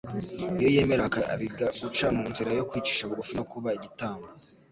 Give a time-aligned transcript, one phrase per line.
[0.59, 4.27] iyo yemera akariga guca mu nzira yo kwicisha bugufi no kuba igitambo.